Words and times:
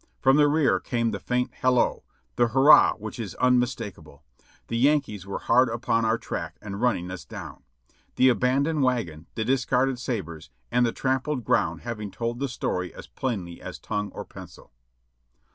From 0.19 0.35
the 0.35 0.47
rear 0.47 0.79
came 0.79 1.11
the 1.11 1.19
faint 1.19 1.51
halloa, 1.61 1.99
the 2.35 2.47
hurrah 2.47 2.93
which 2.95 3.19
is 3.19 3.35
unmistakable. 3.35 4.23
The 4.65 4.77
Yankees 4.79 5.27
were 5.27 5.37
hard 5.37 5.69
upon 5.69 6.05
our 6.05 6.17
track 6.17 6.57
and 6.59 6.81
running 6.81 7.11
us 7.11 7.23
down— 7.23 7.61
the 8.15 8.27
abandoned 8.29 8.81
wagon, 8.81 9.27
the 9.35 9.45
discarded 9.45 9.99
sabres 9.99 10.49
and 10.71 10.87
the 10.87 10.91
trampled 10.91 11.43
ground 11.43 11.81
having 11.81 12.09
told 12.09 12.39
the 12.39 12.49
story 12.49 12.91
as 12.91 13.05
plainly 13.05 13.61
as 13.61 13.77
tongue 13.77 14.09
or 14.15 14.25
pencil. 14.25 14.73